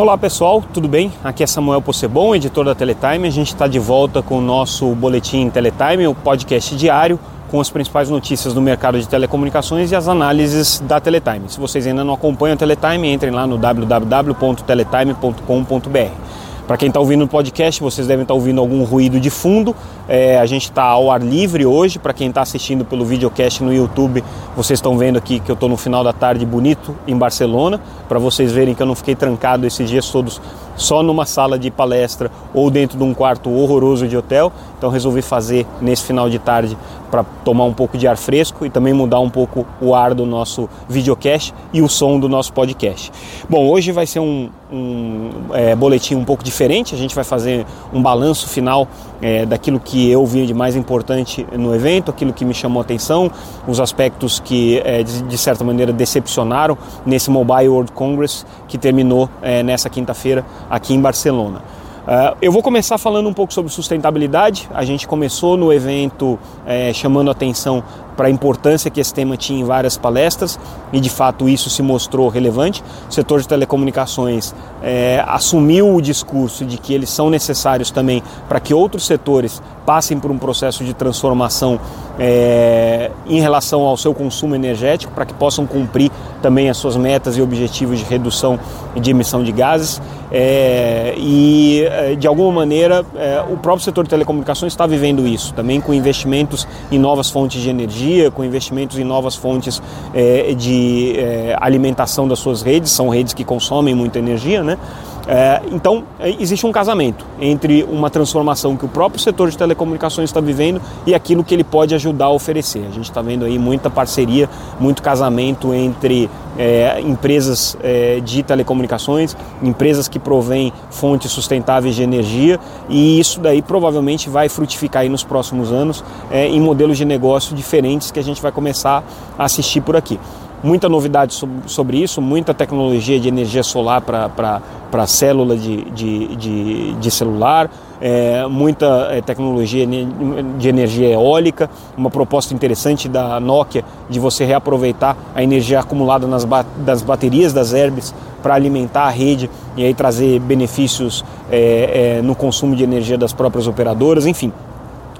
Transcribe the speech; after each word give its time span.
Olá 0.00 0.16
pessoal, 0.16 0.64
tudo 0.72 0.88
bem? 0.88 1.12
Aqui 1.22 1.42
é 1.42 1.46
Samuel 1.46 1.82
Possebon, 1.82 2.34
editor 2.34 2.64
da 2.64 2.74
Teletime. 2.74 3.28
A 3.28 3.30
gente 3.30 3.48
está 3.48 3.66
de 3.66 3.78
volta 3.78 4.22
com 4.22 4.38
o 4.38 4.40
nosso 4.40 4.94
boletim 4.94 5.50
Teletime, 5.50 6.06
o 6.06 6.14
podcast 6.14 6.74
diário 6.74 7.20
com 7.50 7.60
as 7.60 7.68
principais 7.68 8.08
notícias 8.08 8.54
do 8.54 8.62
mercado 8.62 8.98
de 8.98 9.06
telecomunicações 9.06 9.92
e 9.92 9.94
as 9.94 10.08
análises 10.08 10.80
da 10.80 10.98
Teletime. 11.00 11.50
Se 11.50 11.60
vocês 11.60 11.86
ainda 11.86 12.02
não 12.02 12.14
acompanham 12.14 12.54
a 12.54 12.56
Teletime, 12.56 13.12
entrem 13.12 13.30
lá 13.30 13.46
no 13.46 13.58
www.teletime.com.br. 13.58 16.29
Para 16.70 16.76
quem 16.76 16.86
está 16.86 17.00
ouvindo 17.00 17.24
o 17.24 17.26
podcast, 17.26 17.80
vocês 17.80 18.06
devem 18.06 18.22
estar 18.22 18.32
tá 18.32 18.38
ouvindo 18.38 18.60
algum 18.60 18.84
ruído 18.84 19.18
de 19.18 19.28
fundo. 19.28 19.74
É, 20.08 20.38
a 20.38 20.46
gente 20.46 20.66
está 20.66 20.84
ao 20.84 21.10
ar 21.10 21.20
livre 21.20 21.66
hoje. 21.66 21.98
Para 21.98 22.12
quem 22.12 22.28
está 22.28 22.42
assistindo 22.42 22.84
pelo 22.84 23.04
videocast 23.04 23.60
no 23.64 23.74
YouTube, 23.74 24.22
vocês 24.54 24.78
estão 24.78 24.96
vendo 24.96 25.18
aqui 25.18 25.40
que 25.40 25.50
eu 25.50 25.54
estou 25.54 25.68
no 25.68 25.76
final 25.76 26.04
da 26.04 26.12
tarde 26.12 26.46
bonito 26.46 26.94
em 27.08 27.16
Barcelona. 27.16 27.80
Para 28.08 28.20
vocês 28.20 28.52
verem 28.52 28.72
que 28.72 28.80
eu 28.80 28.86
não 28.86 28.94
fiquei 28.94 29.16
trancado 29.16 29.66
esses 29.66 29.90
dias 29.90 30.08
todos 30.10 30.40
só 30.80 31.02
numa 31.02 31.26
sala 31.26 31.58
de 31.58 31.70
palestra 31.70 32.30
ou 32.54 32.70
dentro 32.70 32.96
de 32.96 33.04
um 33.04 33.12
quarto 33.12 33.50
horroroso 33.50 34.08
de 34.08 34.16
hotel. 34.16 34.50
Então 34.78 34.88
resolvi 34.88 35.20
fazer 35.20 35.66
nesse 35.80 36.04
final 36.04 36.30
de 36.30 36.38
tarde 36.38 36.76
para 37.10 37.22
tomar 37.44 37.64
um 37.64 37.74
pouco 37.74 37.98
de 37.98 38.06
ar 38.06 38.16
fresco 38.16 38.64
e 38.64 38.70
também 38.70 38.94
mudar 38.94 39.20
um 39.20 39.28
pouco 39.28 39.66
o 39.80 39.94
ar 39.94 40.14
do 40.14 40.24
nosso 40.24 40.68
videocast 40.88 41.52
e 41.72 41.82
o 41.82 41.88
som 41.88 42.18
do 42.18 42.28
nosso 42.28 42.52
podcast. 42.52 43.12
Bom, 43.48 43.68
hoje 43.68 43.92
vai 43.92 44.06
ser 44.06 44.20
um, 44.20 44.48
um 44.72 45.30
é, 45.52 45.76
boletim 45.76 46.14
um 46.14 46.24
pouco 46.24 46.42
diferente. 46.42 46.94
A 46.94 46.98
gente 46.98 47.14
vai 47.14 47.24
fazer 47.24 47.66
um 47.92 48.00
balanço 48.00 48.48
final 48.48 48.88
é, 49.20 49.44
daquilo 49.44 49.78
que 49.78 50.10
eu 50.10 50.24
vi 50.24 50.46
de 50.46 50.54
mais 50.54 50.76
importante 50.76 51.46
no 51.52 51.74
evento, 51.74 52.10
aquilo 52.10 52.32
que 52.32 52.44
me 52.44 52.54
chamou 52.54 52.80
a 52.80 52.84
atenção, 52.84 53.30
os 53.66 53.80
aspectos 53.80 54.40
que 54.40 54.78
é, 54.84 55.02
de, 55.02 55.22
de, 55.22 55.38
certa 55.38 55.64
maneira 55.64 55.92
decepcionaram 55.92 56.76
nesse 57.04 57.30
Mobile 57.30 57.68
World 57.68 57.92
Congress 57.92 58.44
que 58.68 58.78
terminou 58.78 59.28
é, 59.42 59.62
nessa 59.62 59.88
quinta-feira 59.88 60.44
aqui 60.68 60.94
em 60.94 61.00
Barcelona. 61.00 61.62
Uh, 62.10 62.36
eu 62.42 62.50
vou 62.50 62.60
começar 62.60 62.98
falando 62.98 63.28
um 63.28 63.32
pouco 63.32 63.54
sobre 63.54 63.70
sustentabilidade. 63.70 64.68
A 64.74 64.84
gente 64.84 65.06
começou 65.06 65.56
no 65.56 65.72
evento 65.72 66.40
é, 66.66 66.92
chamando 66.92 67.30
atenção 67.30 67.84
para 68.16 68.26
a 68.26 68.30
importância 68.30 68.90
que 68.90 69.00
esse 69.00 69.14
tema 69.14 69.36
tinha 69.36 69.60
em 69.60 69.64
várias 69.64 69.96
palestras 69.96 70.58
e 70.92 71.00
de 71.00 71.08
fato 71.08 71.48
isso 71.48 71.70
se 71.70 71.82
mostrou 71.82 72.28
relevante. 72.28 72.82
O 73.08 73.12
setor 73.12 73.40
de 73.40 73.46
telecomunicações 73.46 74.52
é, 74.82 75.24
assumiu 75.26 75.94
o 75.94 76.02
discurso 76.02 76.64
de 76.64 76.78
que 76.78 76.92
eles 76.92 77.08
são 77.10 77.30
necessários 77.30 77.92
também 77.92 78.24
para 78.48 78.58
que 78.58 78.74
outros 78.74 79.06
setores 79.06 79.62
passem 79.86 80.18
por 80.18 80.30
um 80.30 80.36
processo 80.36 80.84
de 80.84 80.92
transformação 80.92 81.80
é, 82.18 83.10
em 83.26 83.40
relação 83.40 83.82
ao 83.82 83.96
seu 83.96 84.12
consumo 84.12 84.54
energético, 84.54 85.12
para 85.14 85.24
que 85.24 85.32
possam 85.32 85.66
cumprir 85.66 86.10
também 86.42 86.68
as 86.68 86.76
suas 86.76 86.96
metas 86.96 87.36
e 87.36 87.42
objetivos 87.42 87.98
de 88.00 88.04
redução 88.04 88.58
de 88.96 89.10
emissão 89.10 89.42
de 89.42 89.52
gases. 89.52 90.02
É, 90.32 91.14
e 91.16 91.84
é, 91.84 92.14
de 92.14 92.26
alguma 92.26 92.52
maneira 92.52 93.04
é, 93.16 93.42
o 93.48 93.56
próprio 93.56 93.84
setor 93.84 94.04
de 94.04 94.10
telecomunicações 94.10 94.72
está 94.72 94.86
vivendo 94.86 95.26
isso, 95.26 95.52
também 95.54 95.80
com 95.80 95.92
investimentos 95.92 96.68
em 96.90 96.98
novas 96.98 97.30
fontes 97.30 97.60
de 97.60 97.68
energia 97.68 98.30
com 98.30 98.44
investimentos 98.44 98.98
em 98.98 99.04
novas 99.04 99.34
fontes 99.34 99.82
é, 100.14 100.54
de 100.54 101.14
é, 101.16 101.56
alimentação 101.60 102.28
das 102.28 102.38
suas 102.38 102.62
redes, 102.62 102.92
são 102.92 103.08
redes 103.08 103.34
que 103.34 103.44
consomem 103.44 103.94
muita 103.94 104.18
energia, 104.18 104.62
né? 104.62 104.78
É, 105.26 105.60
então, 105.70 106.04
é, 106.18 106.30
existe 106.40 106.66
um 106.66 106.72
casamento 106.72 107.24
entre 107.40 107.84
uma 107.84 108.10
transformação 108.10 108.76
que 108.76 108.84
o 108.84 108.88
próprio 108.88 109.20
setor 109.20 109.50
de 109.50 109.58
telecomunicações 109.58 110.30
está 110.30 110.40
vivendo 110.40 110.80
e 111.06 111.14
aquilo 111.14 111.44
que 111.44 111.54
ele 111.54 111.64
pode 111.64 111.94
ajudar 111.94 112.26
a 112.26 112.30
oferecer. 112.30 112.84
A 112.88 112.90
gente 112.90 113.04
está 113.04 113.22
vendo 113.22 113.44
aí 113.44 113.58
muita 113.58 113.90
parceria, 113.90 114.48
muito 114.78 115.02
casamento 115.02 115.74
entre 115.74 116.28
é, 116.58 117.00
empresas 117.00 117.76
é, 117.82 118.20
de 118.20 118.42
telecomunicações, 118.42 119.36
empresas 119.62 120.08
que 120.08 120.18
provêm 120.18 120.72
fontes 120.90 121.30
sustentáveis 121.30 121.94
de 121.94 122.02
energia 122.02 122.58
e 122.88 123.20
isso 123.20 123.40
daí 123.40 123.62
provavelmente 123.62 124.28
vai 124.28 124.48
frutificar 124.48 125.02
aí 125.02 125.08
nos 125.08 125.22
próximos 125.22 125.72
anos 125.72 126.04
é, 126.30 126.46
em 126.48 126.60
modelos 126.60 126.98
de 126.98 127.04
negócio 127.04 127.54
diferentes 127.54 128.10
que 128.10 128.18
a 128.18 128.24
gente 128.24 128.42
vai 128.42 128.52
começar 128.52 129.04
a 129.38 129.44
assistir 129.44 129.80
por 129.80 129.96
aqui 129.96 130.18
muita 130.62 130.88
novidade 130.88 131.34
sobre 131.66 132.02
isso, 132.02 132.20
muita 132.20 132.52
tecnologia 132.52 133.18
de 133.18 133.28
energia 133.28 133.62
solar 133.62 134.00
para 134.02 135.06
célula 135.06 135.56
de, 135.56 135.84
de, 135.90 136.36
de, 136.36 136.92
de 136.94 137.10
celular, 137.10 137.70
é, 138.00 138.46
muita 138.46 139.08
é, 139.10 139.20
tecnologia 139.20 139.86
de 139.86 140.68
energia 140.68 141.08
eólica, 141.08 141.68
uma 141.96 142.10
proposta 142.10 142.54
interessante 142.54 143.08
da 143.08 143.38
Nokia 143.38 143.84
de 144.08 144.18
você 144.18 144.44
reaproveitar 144.44 145.16
a 145.34 145.42
energia 145.42 145.80
acumulada 145.80 146.26
nas 146.26 146.46
das 146.78 147.02
baterias 147.02 147.52
das 147.52 147.74
Airbus 147.74 148.14
para 148.42 148.54
alimentar 148.54 149.02
a 149.02 149.10
rede 149.10 149.50
e 149.76 149.84
aí 149.84 149.92
trazer 149.92 150.40
benefícios 150.40 151.24
é, 151.50 152.18
é, 152.18 152.22
no 152.22 152.34
consumo 152.34 152.74
de 152.74 152.82
energia 152.82 153.18
das 153.18 153.32
próprias 153.32 153.66
operadoras, 153.66 154.26
enfim, 154.26 154.52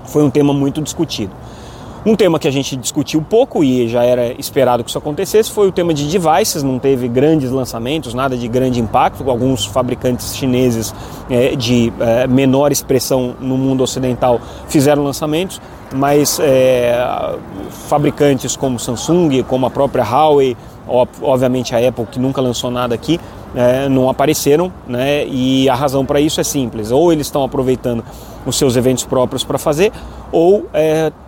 foi 0.05 0.23
um 0.23 0.31
tema 0.31 0.53
muito 0.53 0.81
discutido. 0.81 1.33
Um 2.05 2.16
tema 2.16 2.38
que 2.38 2.49
a 2.49 2.50
gente 2.50 2.77
discutiu 2.77 3.21
pouco 3.21 3.62
e 3.62 3.87
já 3.87 4.03
era 4.03 4.33
esperado 4.41 4.83
que 4.83 4.88
isso 4.88 4.97
acontecesse 4.97 5.50
foi 5.50 5.69
o 5.69 5.72
tema 5.72 5.93
de 5.93 6.09
devices, 6.09 6.62
não 6.62 6.78
teve 6.78 7.06
grandes 7.09 7.50
lançamentos, 7.50 8.15
nada 8.15 8.38
de 8.38 8.49
grande 8.49 8.81
impacto. 8.81 9.28
Alguns 9.28 9.66
fabricantes 9.66 10.34
chineses 10.34 10.94
é, 11.28 11.55
de 11.55 11.93
é, 12.00 12.27
menor 12.27 12.72
expressão 12.72 13.34
no 13.38 13.59
mundo 13.59 13.83
ocidental 13.83 14.41
fizeram 14.66 15.05
lançamentos, 15.05 15.61
mas 15.93 16.41
é, 16.41 17.05
fabricantes 17.87 18.56
como 18.56 18.78
Samsung, 18.78 19.43
como 19.43 19.67
a 19.67 19.71
própria 19.71 20.03
Huawei, 20.03 20.56
obviamente 20.88 21.75
a 21.75 21.87
Apple, 21.87 22.06
que 22.06 22.19
nunca 22.19 22.41
lançou 22.41 22.71
nada 22.71 22.94
aqui, 22.94 23.21
é, 23.55 23.91
não 23.91 24.09
apareceram, 24.09 24.72
né? 24.88 25.27
E 25.27 25.69
a 25.69 25.75
razão 25.75 26.06
para 26.06 26.19
isso 26.19 26.41
é 26.41 26.44
simples: 26.44 26.91
ou 26.91 27.12
eles 27.12 27.27
estão 27.27 27.44
aproveitando 27.44 28.03
os 28.47 28.56
seus 28.56 28.75
eventos 28.75 29.05
próprios 29.05 29.44
para 29.44 29.59
fazer, 29.59 29.93
ou 30.32 30.65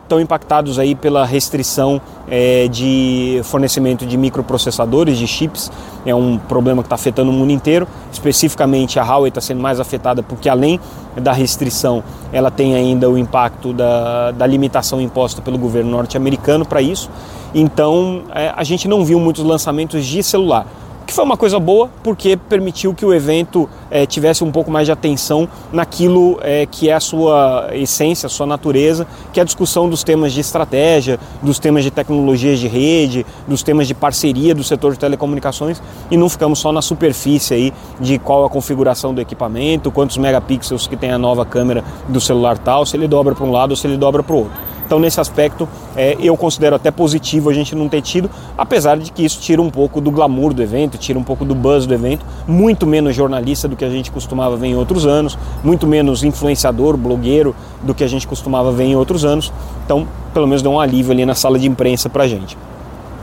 estão 0.03 0.21
impactados 0.21 0.79
aí 0.79 0.95
pela 0.95 1.25
restrição 1.25 2.01
é, 2.29 2.69
de 2.69 3.41
fornecimento 3.45 4.05
de 4.05 4.17
microprocessadores, 4.17 5.19
de 5.19 5.27
chips. 5.27 5.71
É 6.05 6.15
um 6.15 6.39
problema 6.39 6.83
que 6.83 6.87
está 6.87 6.95
afetando 6.95 7.31
o 7.31 7.35
mundo 7.35 7.51
inteiro. 7.51 7.87
Especificamente 8.13 8.99
a 8.99 9.05
Huawei 9.05 9.29
está 9.29 9.41
sendo 9.41 9.61
mais 9.61 9.81
afetada 9.81 10.23
porque 10.23 10.49
além 10.49 10.79
da 11.17 11.33
restrição, 11.33 12.03
ela 12.33 12.51
tem 12.51 12.75
ainda 12.75 13.09
o 13.09 13.17
impacto 13.17 13.73
da, 13.73 14.31
da 14.33 14.47
limitação 14.47 15.01
imposta 15.01 15.41
pelo 15.41 15.59
governo 15.59 15.91
norte-americano 15.91 16.65
para 16.65 16.83
isso. 16.83 17.11
Então 17.55 18.23
é, 18.35 18.53
a 18.55 18.65
gente 18.65 18.89
não 18.89 19.05
viu 19.05 19.19
muitos 19.19 19.45
lançamentos 19.45 20.05
de 20.05 20.23
celular 20.23 20.67
que 21.07 21.13
foi 21.13 21.25
uma 21.25 21.37
coisa 21.37 21.59
boa 21.59 21.91
porque 22.03 22.37
permitiu 22.37 22.95
que 22.95 23.05
o 23.05 23.13
evento 23.13 23.69
é, 23.91 24.07
tivesse 24.07 24.43
um 24.45 24.51
pouco 24.51 24.71
mais 24.71 24.87
de 24.87 24.93
atenção 24.93 25.49
naquilo 25.73 26.39
é, 26.43 26.67
que 26.67 26.89
é 26.89 26.95
a 26.95 27.01
sua 27.01 27.71
essência, 27.73 28.27
a 28.27 28.31
sua 28.31 28.47
natureza, 28.47 29.07
que 29.33 29.41
é 29.41 29.43
a 29.43 29.45
discussão 29.45 29.89
dos 29.89 30.03
temas 30.03 30.33
de 30.33 30.41
estratégia, 30.41 31.19
dos 31.43 31.59
temas 31.59 31.85
de 31.85 31.91
tecnologias 31.91 32.59
de 32.59 32.69
rede, 32.69 33.27
dos 33.47 33.63
temas 33.63 33.87
de 33.87 33.95
parceria 33.95 34.55
do 34.55 34.65
setor 34.65 34.93
de 34.93 34.99
telecomunicações 34.99 35.83
e 36.11 36.17
não 36.17 36.29
ficamos 36.29 36.59
só 36.59 36.73
na 36.73 36.83
superfície 36.83 37.55
aí 37.55 37.73
de 38.01 38.19
qual 38.19 38.45
a 38.45 38.51
configuração 38.51 39.13
do 39.15 39.21
equipamento, 39.21 39.91
quantos 39.91 40.17
megapixels 40.17 40.87
que 40.87 40.97
tem 40.97 41.11
a 41.11 41.19
nova 41.19 41.45
câmera 41.45 41.85
do 42.09 42.21
celular 42.21 42.59
tal, 42.59 42.87
se 42.87 42.97
ele 42.97 43.09
dobra 43.09 43.35
para 43.35 43.45
um 43.45 43.51
lado 43.51 43.71
ou 43.71 43.77
se 43.77 43.87
ele 43.87 43.97
dobra 43.97 44.23
para 44.23 44.35
o 44.35 44.39
outro. 44.39 44.72
Então, 44.93 45.01
nesse 45.01 45.19
aspecto, 45.19 45.67
é, 45.97 46.19
eu 46.21 46.37
considero 46.37 46.77
até 46.77 46.91
positivo 46.91 47.49
a 47.49 47.55
gente 47.55 47.75
não 47.75 47.89
ter 47.89 48.03
tido, 48.03 48.29
apesar 48.59 48.99
de 48.99 49.11
que 49.11 49.25
isso 49.25 49.41
tira 49.41 49.63
um 49.63 49.71
pouco 49.71 50.03
do 50.03 50.11
glamour 50.11 50.53
do 50.53 50.63
evento, 50.63 50.99
tira 50.99 51.19
um 51.19 51.23
pouco 51.23 51.47
do 51.47 51.55
buzz 51.55 51.87
do 51.87 51.95
evento, 51.95 52.27
muito 52.47 52.87
menos 52.87 53.17
jornalista 53.17 53.67
do 53.67 53.75
que 53.75 53.87
a 53.87 53.89
gente 53.89 54.11
costumava 54.11 54.55
ver 54.55 54.67
em 54.67 54.77
outros 54.77 55.07
anos, 55.07 55.39
muito 55.65 55.87
menos 55.87 56.23
influenciador, 56.23 56.95
blogueiro 56.99 57.57
do 57.83 57.95
que 57.95 58.05
a 58.05 58.07
gente 58.07 58.29
costumava 58.29 58.71
ver 58.71 58.85
em 58.85 58.95
outros 58.95 59.25
anos. 59.25 59.51
Então, 59.83 60.07
pelo 60.35 60.47
menos 60.47 60.61
deu 60.61 60.73
um 60.73 60.79
alívio 60.79 61.13
ali 61.13 61.25
na 61.25 61.35
sala 61.35 61.59
de 61.59 61.67
imprensa 61.67 62.11
para 62.11 62.25
a 62.25 62.29
gente. 62.29 62.55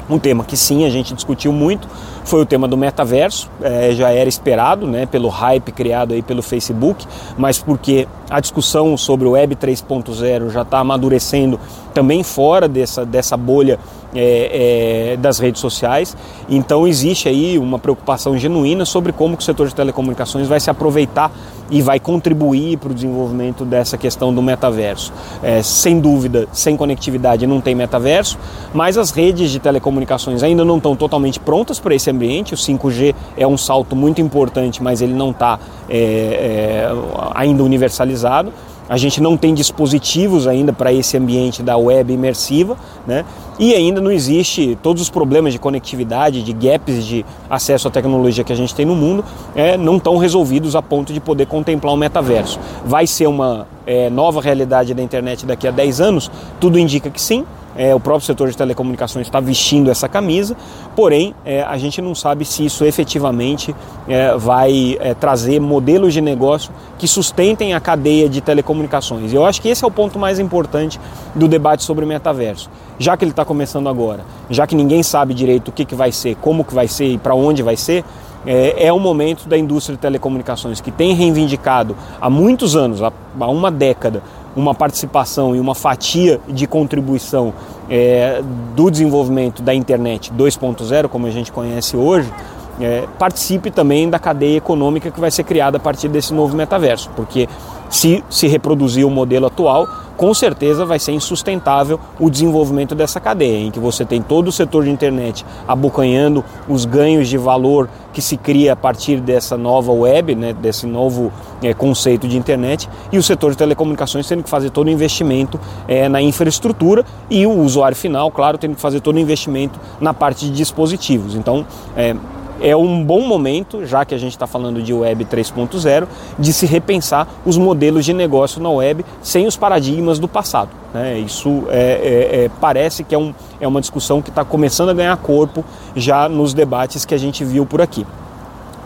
Um 0.10 0.18
tema 0.18 0.44
que 0.44 0.58
sim 0.58 0.86
a 0.86 0.90
gente 0.90 1.14
discutiu 1.14 1.54
muito 1.54 1.88
foi 2.26 2.42
o 2.42 2.46
tema 2.46 2.68
do 2.68 2.76
metaverso, 2.76 3.50
é, 3.62 3.92
já 3.92 4.10
era 4.10 4.28
esperado 4.28 4.88
né, 4.88 5.06
pelo 5.06 5.30
hype 5.30 5.72
criado 5.72 6.14
aí 6.14 6.22
pelo 6.22 6.42
Facebook, 6.42 7.06
mas 7.38 7.60
porque 7.60 8.08
a 8.30 8.40
discussão 8.40 8.96
sobre 8.98 9.28
o 9.28 9.32
Web 9.32 9.56
3.0 9.56 10.50
já 10.50 10.64
está 10.64 10.80
amadurecendo 10.80 11.60
também 11.94 12.24
fora 12.24 12.68
dessa, 12.68 13.06
dessa 13.06 13.38
bolha 13.38 13.80
é, 14.14 15.12
é, 15.14 15.18
das 15.18 15.40
redes 15.40 15.62
sociais. 15.62 16.16
Então 16.50 16.88
existe 16.88 17.28
aí 17.28 17.58
uma 17.58 17.80
preocupação 17.80 18.38
genuína 18.38 18.86
sobre 18.86 19.12
como 19.12 19.36
o 19.36 19.42
setor 19.42 19.68
de 19.68 19.76
telecomunicações 19.76 20.48
vai 20.48 20.60
se 20.60 20.70
aproveitar 20.70 21.32
e 21.72 21.82
vai 21.82 22.00
contribuir 22.00 22.78
para 22.78 22.92
o 22.92 22.94
desenvolvimento 22.94 23.64
dessa 23.64 23.98
questão 23.98 24.34
do 24.34 24.42
metaverso. 24.42 25.14
É, 25.44 25.62
sem 25.62 26.00
dúvida, 26.00 26.48
sem 26.52 26.76
conectividade 26.76 27.46
não 27.46 27.62
tem 27.62 27.76
metaverso, 27.76 28.38
mas 28.74 28.98
as 28.98 29.12
redes 29.12 29.52
de 29.52 29.60
telecomunicações 29.60 30.42
ainda 30.42 30.66
não 30.66 30.78
estão 30.78 30.96
totalmente 30.96 31.40
prontas 31.40 31.80
para 31.80 31.94
esse 31.94 32.10
ambiente. 32.10 32.54
O 32.54 32.58
5G 32.58 33.14
é 33.38 33.48
um 33.48 33.58
salto 33.58 33.96
muito 33.96 34.20
importante, 34.22 34.82
mas 34.82 35.02
ele 35.02 35.14
não 35.14 35.32
está 35.32 35.60
é, 35.88 35.98
é, 35.98 36.90
ainda 37.36 37.64
universalizado. 37.64 38.52
A 38.89 38.97
gente 38.97 39.21
não 39.21 39.38
tem 39.38 39.53
dispositivos 39.53 40.47
ainda 40.47 40.74
para 40.74 40.91
esse 40.91 41.15
ambiente 41.15 41.62
da 41.62 41.77
web 41.77 42.12
imersiva, 42.12 42.75
né? 43.06 43.24
E 43.59 43.74
ainda 43.75 44.01
não 44.01 44.12
existe 44.12 44.77
todos 44.81 45.01
os 45.01 45.09
problemas 45.09 45.53
de 45.53 45.59
conectividade, 45.59 46.41
de 46.41 46.53
gaps 46.53 47.06
de 47.06 47.25
acesso 47.50 47.88
à 47.88 47.91
tecnologia 47.91 48.44
que 48.44 48.51
a 48.51 48.56
gente 48.56 48.74
tem 48.74 48.86
no 48.86 48.95
mundo, 48.95 49.24
é, 49.56 49.77
não 49.77 49.97
estão 49.97 50.18
resolvidos 50.18 50.75
a 50.75 50.81
ponto 50.81 51.13
de 51.13 51.19
poder 51.19 51.45
contemplar 51.45 51.94
o 51.94 51.95
um 51.95 52.00
metaverso. 52.00 52.59
Vai 52.83 53.06
ser 53.06 53.27
uma 53.27 53.68
é, 53.86 54.09
nova 54.09 54.41
realidade 54.41 54.94
da 54.94 55.03
internet 55.03 55.45
daqui 55.45 55.68
a 55.68 55.71
10 55.71 56.01
anos? 56.01 56.31
Tudo 56.59 56.80
indica 56.80 57.09
que 57.09 57.21
sim, 57.21 57.45
é, 57.75 57.94
o 57.94 58.00
próprio 58.00 58.25
setor 58.25 58.50
de 58.50 58.57
telecomunicações 58.57 59.27
está 59.27 59.39
vestindo 59.39 59.89
essa 59.89 60.07
camisa, 60.07 60.56
porém 60.95 61.33
é, 61.45 61.63
a 61.63 61.77
gente 61.77 62.01
não 62.01 62.13
sabe 62.13 62.45
se 62.45 62.66
isso 62.66 62.83
efetivamente 62.83 63.74
é, 64.07 64.36
vai 64.36 64.98
é, 65.00 65.13
trazer 65.13 65.60
modelos 65.60 66.13
de 66.13 66.21
negócio 66.21 66.71
que 66.98 67.07
sustentem 67.07 67.74
a 67.74 67.80
cadeia 67.80 68.27
de 68.27 68.42
telecomunicações. 68.42 69.31
E 69.31 69.36
eu 69.36 69.45
acho 69.45 69.62
que 69.62 69.69
esse 69.69 69.83
é 69.83 69.88
o 69.88 69.92
ponto 69.92 70.19
mais 70.19 70.39
importante 70.39 71.00
do 71.36 71.48
debate 71.48 71.83
sobre 71.83 72.06
o 72.06 72.07
metaverso. 72.07 72.69
Já 72.98 73.16
que 73.16 73.24
ele 73.24 73.31
está 73.31 73.45
começando 73.45 73.88
agora, 73.88 74.25
já 74.50 74.68
que 74.68 74.75
ninguém 74.75 75.01
sabe 75.01 75.33
direito 75.33 75.69
o 75.69 75.72
que, 75.72 75.86
que 75.86 75.95
vai 75.95 76.12
ser, 76.12 76.36
como 76.36 76.65
que 76.65 76.74
vai 76.74 76.88
ser 76.88 77.06
e 77.06 77.18
para 77.18 77.33
onde 77.33 77.63
vai 77.63 77.77
ser, 77.77 78.04
é, 78.45 78.88
é 78.88 78.94
o 78.94 79.00
momento 79.00 79.48
da 79.48 79.57
indústria 79.57 79.95
de 79.95 80.01
telecomunicações 80.01 80.80
que 80.80 80.92
tem 80.92 81.13
reivindicado 81.13 81.95
há 82.19 82.30
muitos 82.30 82.75
anos, 82.75 83.01
há, 83.01 83.12
há 83.39 83.48
uma 83.48 83.69
década, 83.72 84.24
uma 84.60 84.76
participação 84.76 85.56
e 85.56 85.60
uma 85.60 85.74
fatia 85.74 86.40
de 86.48 86.68
contribuição 86.68 87.54
é, 87.90 88.42
do 88.76 88.92
desenvolvimento 88.92 89.62
da 89.62 89.74
internet 89.74 90.32
2.0, 90.34 91.08
como 91.08 91.26
a 91.26 91.32
gente 91.32 91.52
conhece 91.52 91.96
hoje, 91.96 92.32
é, 92.80 93.06
participe 93.18 93.72
também 93.72 94.10
da 94.10 94.20
cadeia 94.20 94.58
econômica 94.58 95.10
que 95.12 95.20
vai 95.20 95.32
ser 95.32 95.44
criada 95.44 95.78
a 95.78 95.80
partir 95.80 96.08
desse 96.08 96.34
novo 96.34 96.56
metaverso, 96.56 97.10
porque 97.16 97.48
se 97.90 98.24
se 98.30 98.48
reproduzir 98.48 99.06
o 99.06 99.10
modelo 99.10 99.48
atual, 99.48 99.88
com 100.19 100.33
certeza 100.33 100.86
vai 100.86 101.00
ser 101.00 101.13
insustentável 101.13 101.98
o 102.19 102.30
desenvolvimento 102.30 102.94
dessa 102.94 103.21
cadeia, 103.21 103.57
em 103.57 103.71
que 103.71 103.80
você 103.80 104.04
tem 104.04 104.21
todo 104.21 104.50
o 104.50 104.51
setor 104.51 104.83
de 104.83 104.89
internet 104.89 105.45
abocanhando 105.66 106.44
os 106.68 106.83
ganhos 106.83 107.30
de 107.30 107.38
valor 107.38 107.89
que 108.12 108.21
se 108.21 108.36
cria 108.36 108.74
a 108.74 108.75
partir 108.75 109.21
dessa 109.21 109.57
nova 109.57 109.94
web, 109.94 110.36
né, 110.36 110.51
desse 110.51 110.86
novo 110.86 111.31
é, 111.63 111.74
conceito 111.74 112.27
de 112.27 112.38
internet, 112.38 112.89
e 113.13 113.18
o 113.18 113.24
setor 113.24 113.51
de 113.51 113.57
telecomunicações 113.57 114.27
tendo 114.27 114.44
que 114.44 114.50
fazer 114.50 114.71
todo 114.71 114.88
o 114.88 114.89
investimento 114.89 115.57
é, 115.88 116.10
na 116.10 116.22
infraestrutura 116.22 117.06
e 117.30 117.45
o 117.45 117.57
usuário 117.57 117.95
final, 117.95 118.30
claro, 118.30 118.57
tendo 118.57 118.75
que 118.75 118.81
fazer 118.81 119.00
todo 119.00 119.15
o 119.15 119.19
investimento 119.19 119.80
na 120.01 120.13
parte 120.13 120.48
de 120.48 120.51
dispositivos. 120.51 121.33
Então, 121.33 121.65
é, 121.95 122.13
é 122.62 122.76
um 122.76 123.04
bom 123.04 123.22
momento, 123.22 123.86
já 123.86 124.06
que 124.06 124.14
a 124.14 124.18
gente 124.18 124.32
está 124.32 124.48
falando 124.48 124.82
de 124.82 124.94
web 124.94 125.26
3.0, 125.26 126.08
de 126.38 126.54
se 126.54 126.66
repensar 126.66 127.28
os 127.46 127.58
modelos 127.58 128.06
de 128.06 128.14
negócio 128.14 128.62
na 128.62 128.70
web 128.70 129.06
sem 129.22 129.48
os 129.48 129.56
paradigmas 129.56 130.20
do 130.20 130.28
passado. 130.28 130.70
Né? 130.94 131.20
Isso 131.20 131.64
é, 131.70 131.80
é, 131.80 132.46
é, 132.46 132.52
parece 132.60 133.04
que 133.04 133.14
é, 133.14 133.18
um, 133.18 133.34
é 133.60 133.68
uma 133.68 133.82
discussão 133.82 134.22
que 134.22 134.30
está 134.30 134.44
começando 134.44 134.90
a 134.90 134.94
ganhar 134.94 135.16
corpo 135.18 135.64
já 135.96 136.28
nos 136.28 136.54
debates 136.54 137.06
que 137.06 137.14
a 137.14 137.18
gente 137.18 137.44
viu 137.44 137.66
por 137.66 137.82
aqui. 137.82 138.06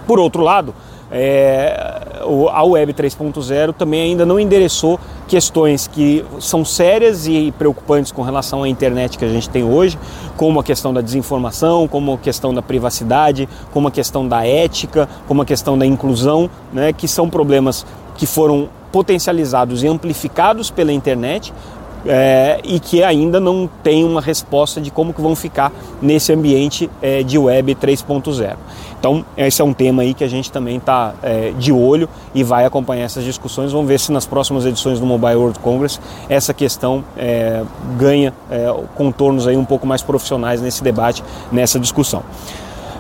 Por 0.06 0.20
outro 0.20 0.42
lado, 0.42 0.74
é, 1.12 2.03
a 2.52 2.64
Web 2.64 2.94
3.0 2.94 3.74
também 3.74 4.02
ainda 4.02 4.26
não 4.26 4.40
endereçou 4.40 5.00
questões 5.28 5.88
que 5.88 6.24
são 6.40 6.64
sérias 6.64 7.28
e 7.28 7.54
preocupantes 7.58 8.12
com 8.12 8.22
relação 8.22 8.64
à 8.64 8.70
internet 8.70 9.18
que 9.18 9.26
a 9.26 9.30
gente 9.30 9.50
tem 9.50 9.64
hoje, 9.64 9.98
como 10.38 10.60
a 10.60 10.64
questão 10.64 10.94
da 10.94 11.02
desinformação, 11.02 11.88
como 11.88 12.14
a 12.14 12.18
questão 12.18 12.54
da 12.54 12.62
privacidade, 12.62 13.48
como 13.72 13.88
a 13.88 13.92
questão 13.92 14.28
da 14.28 14.46
ética, 14.46 15.08
como 15.28 15.42
a 15.42 15.46
questão 15.46 15.78
da 15.78 15.86
inclusão, 15.86 16.50
né, 16.72 16.94
que 16.94 17.08
são 17.08 17.30
problemas 17.30 17.86
que 18.16 18.26
foram 18.26 18.70
potencializados 18.92 19.82
e 19.84 19.88
amplificados 19.88 20.70
pela 20.70 20.94
internet, 20.94 21.52
é, 22.06 22.60
e 22.64 22.80
que 22.80 23.04
ainda 23.04 23.40
não 23.40 23.70
tem 23.82 24.04
uma 24.04 24.22
resposta 24.22 24.82
de 24.82 24.92
como 24.92 25.14
que 25.14 25.22
vão 25.22 25.36
ficar 25.36 25.72
nesse 26.02 26.32
ambiente 26.34 26.90
é, 27.02 27.24
de 27.24 27.38
web 27.38 27.76
3.0. 27.76 28.56
Então, 29.00 29.26
esse 29.36 29.62
é 29.62 29.66
um 29.66 29.74
tema 29.74 30.04
aí 30.04 30.14
que 30.14 30.24
a 30.24 30.28
gente 30.30 30.50
também 30.50 30.78
está 30.78 31.14
é, 31.22 31.52
de 31.58 31.74
olho 31.74 32.08
e 32.34 32.42
vai 32.42 32.66
acompanhar 32.66 33.04
essas 33.04 33.26
discussões. 33.26 33.72
Vamos 33.72 33.88
ver 33.88 34.00
se 34.00 34.12
nas 34.12 34.26
próximas 34.26 34.66
edições 34.66 34.98
do 34.98 35.06
Mobile 35.06 35.36
World 35.36 35.60
Congress 35.60 36.00
essa 36.30 36.54
questão 36.54 37.04
é, 37.18 37.64
ganha 37.98 38.34
é, 38.50 38.74
contornos 38.96 39.46
aí 39.46 39.58
um 39.58 39.66
pouco 39.66 39.86
mais 39.86 40.02
profissionais 40.02 40.62
nesse 40.62 40.82
debate, 40.82 41.22
nessa 41.52 41.80
discussão. 41.80 42.24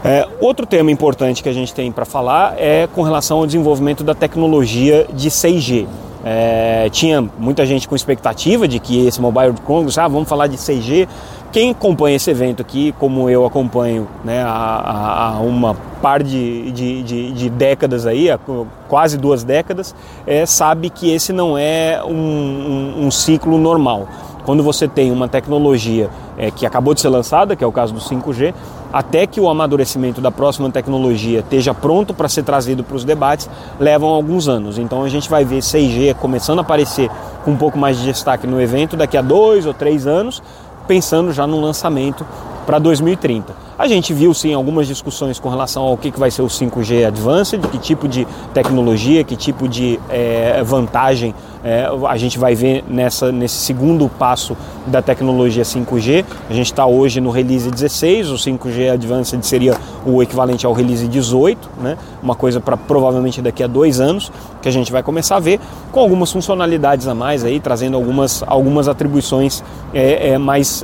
É, 0.03 0.27
outro 0.41 0.65
tema 0.65 0.91
importante 0.91 1.41
que 1.41 1.47
a 1.47 1.53
gente 1.53 1.73
tem 1.73 1.89
para 1.89 2.03
falar 2.03 2.55
é 2.57 2.87
com 2.87 3.01
relação 3.01 3.37
ao 3.37 3.45
desenvolvimento 3.45 4.03
da 4.03 4.13
tecnologia 4.13 5.07
de 5.13 5.29
6G. 5.29 5.87
É, 6.23 6.89
tinha 6.89 7.21
muita 7.37 7.65
gente 7.65 7.87
com 7.87 7.95
expectativa 7.95 8.67
de 8.67 8.79
que 8.79 9.05
esse 9.05 9.19
Mobile 9.19 9.47
World 9.47 9.61
Congress, 9.61 9.99
ah, 9.99 10.07
vamos 10.07 10.29
falar 10.29 10.47
de 10.47 10.55
6G, 10.55 11.07
quem 11.51 11.71
acompanha 11.71 12.15
esse 12.15 12.31
evento 12.31 12.61
aqui, 12.61 12.93
como 12.97 13.29
eu 13.29 13.45
acompanho 13.45 14.07
né, 14.23 14.41
há, 14.41 15.33
há 15.35 15.39
uma 15.41 15.75
par 16.01 16.23
de, 16.23 16.71
de, 16.71 17.03
de, 17.03 17.31
de, 17.31 17.49
décadas 17.49 18.07
aí, 18.07 18.31
há 18.31 18.39
quase 18.87 19.17
duas 19.17 19.43
décadas, 19.43 19.93
é, 20.25 20.45
sabe 20.45 20.89
que 20.89 21.13
esse 21.13 21.31
não 21.31 21.57
é 21.57 22.01
um, 22.03 22.11
um, 22.11 23.05
um 23.05 23.11
ciclo 23.11 23.57
normal. 23.57 24.07
Quando 24.45 24.63
você 24.63 24.87
tem 24.87 25.11
uma 25.11 25.27
tecnologia 25.27 26.09
é, 26.37 26.51
que 26.51 26.65
acabou 26.65 26.93
de 26.93 27.01
ser 27.01 27.09
lançada, 27.09 27.55
que 27.55 27.63
é 27.63 27.67
o 27.67 27.71
caso 27.71 27.93
do 27.93 27.99
5G, 27.99 28.53
até 28.93 29.25
que 29.25 29.41
o 29.41 29.49
amadurecimento 29.49 30.21
da 30.21 30.29
próxima 30.29 30.69
tecnologia 30.69 31.39
esteja 31.39 31.73
pronto 31.73 32.13
para 32.13 32.29
ser 32.29 32.43
trazido 32.43 32.83
para 32.83 32.95
os 32.95 33.03
debates, 33.03 33.49
levam 33.79 34.09
alguns 34.09 34.47
anos. 34.47 34.77
Então 34.77 35.03
a 35.03 35.09
gente 35.09 35.27
vai 35.27 35.43
ver 35.43 35.59
6G 35.59 36.13
começando 36.13 36.59
a 36.59 36.61
aparecer 36.61 37.09
com 37.43 37.51
um 37.51 37.57
pouco 37.57 37.77
mais 37.77 37.97
de 37.97 38.05
destaque 38.05 38.45
no 38.45 38.61
evento 38.61 38.95
daqui 38.95 39.17
a 39.17 39.21
dois 39.23 39.65
ou 39.65 39.73
três 39.73 40.05
anos, 40.05 40.43
pensando 40.87 41.33
já 41.33 41.47
no 41.47 41.59
lançamento 41.59 42.23
para 42.67 42.77
2030. 42.77 43.55
A 43.77 43.87
gente 43.87 44.13
viu 44.13 44.33
sim 44.35 44.53
algumas 44.53 44.87
discussões 44.87 45.39
com 45.39 45.49
relação 45.49 45.81
ao 45.83 45.97
que, 45.97 46.11
vai 46.11 46.29
ser 46.29 46.43
o 46.43 46.47
5G 46.47 47.07
Advanced, 47.07 47.59
que 47.69 47.79
tipo 47.79 48.07
de 48.07 48.27
tecnologia, 48.53 49.23
que 49.23 49.35
tipo 49.35 49.67
de 49.67 49.99
é, 50.09 50.61
vantagem 50.63 51.33
é, 51.63 51.87
a 52.07 52.17
gente 52.17 52.37
vai 52.37 52.53
ver 52.53 52.83
nessa, 52.87 53.31
nesse 53.31 53.55
segundo 53.55 54.09
passo 54.09 54.55
da 54.85 55.01
tecnologia 55.01 55.63
5G. 55.63 56.25
A 56.49 56.53
gente 56.53 56.67
está 56.67 56.85
hoje 56.85 57.21
no 57.21 57.31
release 57.31 57.71
16, 57.71 58.29
o 58.31 58.35
5G 58.35 58.91
Advanced 58.91 59.41
seria 59.43 59.75
o 60.05 60.21
equivalente 60.21 60.65
ao 60.65 60.73
release 60.73 61.07
18, 61.07 61.69
né? 61.81 61.97
uma 62.21 62.35
coisa 62.35 62.59
para 62.59 62.75
provavelmente 62.75 63.41
daqui 63.41 63.63
a 63.63 63.67
dois 63.67 64.01
anos 64.01 64.29
que 64.61 64.67
a 64.67 64.71
gente 64.71 64.91
vai 64.91 65.01
começar 65.01 65.37
a 65.37 65.39
ver, 65.39 65.59
com 65.91 65.99
algumas 65.99 66.31
funcionalidades 66.31 67.07
a 67.07 67.15
mais 67.15 67.43
aí, 67.43 67.59
trazendo 67.59 67.95
algumas, 67.95 68.43
algumas 68.45 68.87
atribuições 68.87 69.63
é, 69.93 70.37
mais 70.37 70.83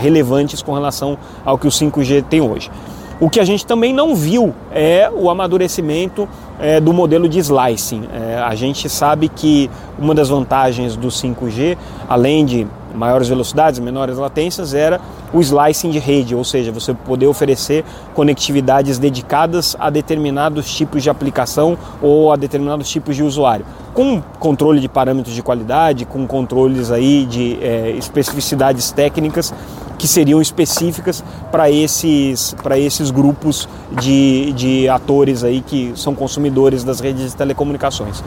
relevantes 0.00 0.62
com 0.62 0.72
relação 0.72 1.18
ao 1.44 1.58
que 1.58 1.66
o 1.66 1.70
5G 1.70 2.24
tem 2.28 2.35
hoje. 2.40 2.70
O 3.18 3.30
que 3.30 3.40
a 3.40 3.44
gente 3.44 3.64
também 3.64 3.94
não 3.94 4.14
viu 4.14 4.54
é 4.70 5.10
o 5.10 5.30
amadurecimento 5.30 6.28
é, 6.60 6.78
do 6.78 6.92
modelo 6.92 7.26
de 7.26 7.38
slicing. 7.38 8.06
É, 8.12 8.38
a 8.38 8.54
gente 8.54 8.90
sabe 8.90 9.30
que 9.30 9.70
uma 9.98 10.14
das 10.14 10.28
vantagens 10.28 10.96
do 10.96 11.08
5G, 11.08 11.78
além 12.06 12.44
de 12.44 12.66
maiores 12.94 13.28
velocidades, 13.28 13.80
menores 13.80 14.18
latências, 14.18 14.74
era 14.74 15.00
o 15.32 15.40
slicing 15.40 15.90
de 15.90 15.98
rede, 15.98 16.34
ou 16.34 16.44
seja, 16.44 16.70
você 16.70 16.92
poder 16.92 17.26
oferecer 17.26 17.84
conectividades 18.14 18.98
dedicadas 18.98 19.74
a 19.78 19.88
determinados 19.88 20.74
tipos 20.74 21.02
de 21.02 21.10
aplicação 21.10 21.76
ou 22.02 22.32
a 22.32 22.36
determinados 22.36 22.88
tipos 22.88 23.16
de 23.16 23.22
usuário, 23.22 23.64
com 23.92 24.22
controle 24.38 24.80
de 24.80 24.88
parâmetros 24.88 25.34
de 25.34 25.42
qualidade, 25.42 26.04
com 26.04 26.26
controles 26.26 26.90
aí 26.90 27.26
de 27.26 27.58
é, 27.62 27.90
especificidades 27.96 28.90
técnicas 28.90 29.54
que 29.98 30.06
seriam 30.06 30.40
específicas 30.40 31.24
para 31.50 31.70
esses, 31.70 32.54
esses 32.76 33.10
grupos 33.10 33.68
de, 33.92 34.52
de 34.52 34.88
atores 34.88 35.42
aí 35.42 35.60
que 35.60 35.92
são 35.96 36.14
consumidores 36.14 36.84
das 36.84 37.00
redes 37.00 37.30
de 37.30 37.36
telecomunicações. 37.36 38.22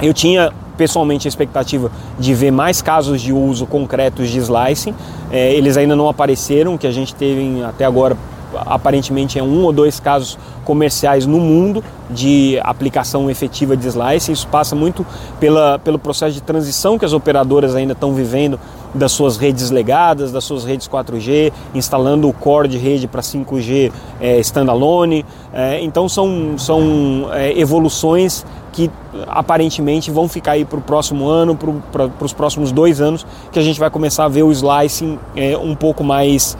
Eu 0.00 0.14
tinha 0.14 0.52
pessoalmente 0.76 1.26
a 1.26 1.30
expectativa 1.30 1.90
de 2.18 2.32
ver 2.32 2.52
mais 2.52 2.80
casos 2.80 3.20
de 3.20 3.32
uso 3.32 3.66
concretos 3.66 4.30
de 4.30 4.38
slicing. 4.38 4.94
É, 5.30 5.52
eles 5.52 5.76
ainda 5.76 5.96
não 5.96 6.08
apareceram, 6.08 6.78
que 6.78 6.86
a 6.86 6.92
gente 6.92 7.14
teve 7.14 7.62
até 7.64 7.84
agora 7.84 8.16
aparentemente 8.54 9.38
é 9.38 9.42
um 9.42 9.62
ou 9.64 9.72
dois 9.72 10.00
casos 10.00 10.38
comerciais 10.64 11.26
no 11.26 11.38
mundo 11.38 11.84
de 12.10 12.58
aplicação 12.62 13.30
efetiva 13.30 13.76
de 13.76 13.86
slice. 13.88 14.32
Isso 14.32 14.46
passa 14.48 14.74
muito 14.74 15.04
pela, 15.38 15.78
pelo 15.78 15.98
processo 15.98 16.32
de 16.32 16.42
transição 16.42 16.98
que 16.98 17.04
as 17.04 17.12
operadoras 17.12 17.74
ainda 17.74 17.92
estão 17.92 18.14
vivendo 18.14 18.58
das 18.94 19.12
suas 19.12 19.36
redes 19.36 19.70
legadas, 19.70 20.32
das 20.32 20.44
suas 20.44 20.64
redes 20.64 20.88
4G, 20.88 21.52
instalando 21.74 22.28
o 22.28 22.32
core 22.32 22.68
de 22.68 22.78
rede 22.78 23.06
para 23.06 23.20
5G 23.20 23.92
é, 24.20 24.38
standalone. 24.40 25.24
É, 25.52 25.82
então 25.82 26.08
são, 26.08 26.56
são 26.58 27.28
é, 27.32 27.58
evoluções 27.58 28.44
que 28.72 28.90
aparentemente 29.26 30.10
vão 30.10 30.28
ficar 30.28 30.52
aí 30.52 30.64
para 30.64 30.78
o 30.78 30.82
próximo 30.82 31.26
ano, 31.26 31.56
para 31.56 32.24
os 32.24 32.32
próximos 32.32 32.70
dois 32.70 33.00
anos, 33.00 33.26
que 33.50 33.58
a 33.58 33.62
gente 33.62 33.80
vai 33.80 33.90
começar 33.90 34.24
a 34.24 34.28
ver 34.28 34.44
o 34.44 34.52
slicing 34.52 35.18
é, 35.34 35.56
um 35.56 35.74
pouco 35.74 36.04
mais 36.04 36.56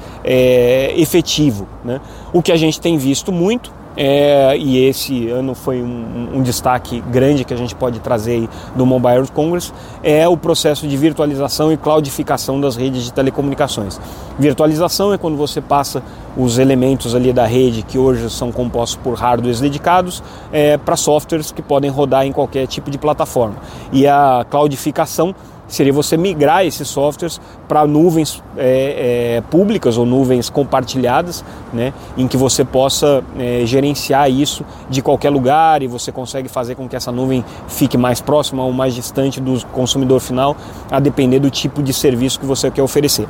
efetivo. 0.97 1.66
Né? 1.85 2.00
O 2.32 2.42
que 2.42 2.50
a 2.50 2.56
gente 2.56 2.80
tem 2.80 2.99
visto 2.99 3.30
muito 3.30 3.77
é, 4.00 4.57
e 4.57 4.85
esse 4.85 5.28
ano 5.28 5.57
foi 5.57 5.83
um, 5.83 6.37
um, 6.37 6.40
destaque 6.40 7.00
grande 7.11 7.43
que 7.43 7.52
a 7.52 7.57
gente 7.57 7.75
pode 7.75 7.99
trazer 7.99 8.49
do 8.76 8.87
Mobile 8.87 9.14
World 9.14 9.33
Congress, 9.33 9.73
é 10.05 10.28
o 10.28 10.37
processo 10.37 10.87
de 10.87 10.97
virtualização 10.97 11.73
e 11.73 11.76
cloudificação 11.76 12.61
das 12.61 12.76
redes 12.76 13.02
de 13.02 13.12
telecomunicações. 13.12 14.00
Virtualização 14.38 15.12
é 15.12 15.19
quando 15.19 15.37
você 15.37 15.61
passa 15.61 16.00
os 16.37 16.59
elementos 16.59 17.12
ali 17.12 17.33
da 17.33 17.45
rede 17.45 17.83
que 17.83 17.99
hoje 17.99 18.31
são 18.31 18.52
compostos 18.52 19.00
por 19.02 19.14
hardwares 19.14 19.59
dedicados 19.59 20.23
é, 20.52 20.76
para 20.76 20.95
softwares 20.95 21.50
que 21.50 21.61
podem 21.61 21.90
rodar 21.90 22.25
em 22.25 22.31
qualquer 22.31 22.69
tipo 22.69 22.93
de 22.93 22.99
plataforma. 22.99 23.57
E 23.90 24.07
a 24.07 24.47
cloudificação 24.49 25.35
seria 25.69 25.93
você 25.93 26.17
migrar 26.17 26.65
esses 26.65 26.89
softwares 26.89 27.41
para 27.69 27.87
nuvens 27.87 28.43
é, 28.57 29.37
é, 29.37 29.41
públicas 29.43 29.99
ou 29.99 30.07
nuvens 30.07 30.49
compartilhadas, 30.49 31.45
né, 31.73 31.93
em 32.17 32.27
que 32.27 32.37
você 32.37 32.65
possa 32.65 33.23
é, 33.39 33.63
gerenciar 33.65 34.31
isso 34.31 34.65
de 34.89 35.03
qualquer 35.03 35.31
lugar 35.31 35.83
e 35.83 35.87
você 35.87 36.11
consegue 36.11 36.49
fazer 36.49 36.75
com 36.75 36.89
que 36.89 36.97
essa 36.97 37.13
nuvem 37.13 37.45
fique 37.69 37.99
mais 37.99 38.21
próxima 38.21 38.65
ou 38.65 38.73
mais 38.73 38.95
distante 38.95 39.41
do 39.41 39.65
consumidor 39.67 40.21
final, 40.21 40.57
a 40.91 40.99
depender 40.99 41.39
do 41.39 41.51
tipo 41.51 41.83
de 41.83 41.93
serviço 41.93 42.41
que 42.41 42.47
você 42.47 42.71
quer 42.71 42.83
oferecer. 42.83 43.29